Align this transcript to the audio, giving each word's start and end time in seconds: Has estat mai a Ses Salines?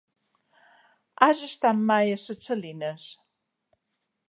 Has 1.25 1.43
estat 1.49 1.83
mai 1.91 2.15
a 2.15 2.17
Ses 2.23 2.41
Salines? 2.49 3.07